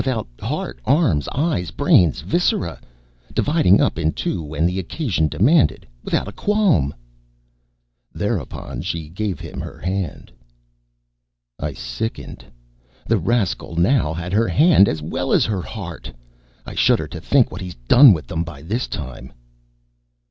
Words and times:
Without 0.03 0.27
heart, 0.41 0.79
arms, 0.83 1.29
eyes, 1.31 1.69
brains, 1.69 2.21
viscera, 2.21 2.81
dividing 3.35 3.79
up 3.79 3.99
in 3.99 4.11
two 4.13 4.41
when 4.41 4.65
the 4.65 4.79
occasion 4.79 5.27
demanded. 5.27 5.85
Without 6.03 6.27
a 6.27 6.31
qualm.... 6.31 6.91
thereupon 8.11 8.81
she 8.81 9.09
gave 9.09 9.39
him 9.39 9.59
her 9.61 9.77
hand. 9.77 10.31
I 11.59 11.73
sickened. 11.73 12.43
The 13.05 13.19
rascal 13.19 13.75
now 13.75 14.11
had 14.11 14.33
her 14.33 14.47
hand, 14.47 14.89
as 14.89 15.03
well 15.03 15.33
as 15.33 15.45
her 15.45 15.61
heart. 15.61 16.11
I 16.65 16.73
shudder 16.73 17.07
to 17.09 17.21
think 17.21 17.51
what 17.51 17.61
he's 17.61 17.75
done 17.87 18.11
with 18.11 18.25
them, 18.25 18.43
by 18.43 18.63
this 18.63 18.87
time. 18.87 19.31